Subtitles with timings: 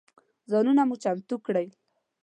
[0.51, 1.67] ځانونه مو چمتو کړل.